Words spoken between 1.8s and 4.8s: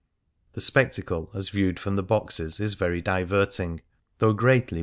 the boxes is very diverting, though greatly ii8 Copyyii^ ht H.